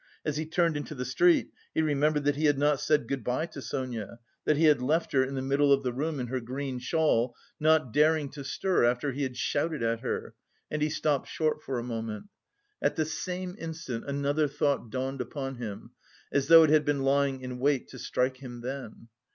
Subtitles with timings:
[0.25, 3.45] As he turned into the street he remembered that he had not said good bye
[3.45, 6.39] to Sonia, that he had left her in the middle of the room in her
[6.39, 10.33] green shawl, not daring to stir after he had shouted at her,
[10.71, 12.25] and he stopped short for a moment.
[12.81, 15.91] At the same instant, another thought dawned upon him,
[16.31, 19.07] as though it had been lying in wait to strike him then.